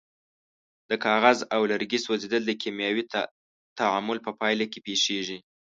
[0.89, 3.03] د کاغذ او لرګي سوځیدل د کیمیاوي
[3.79, 5.37] تعامل په پایله کې پیښیږي.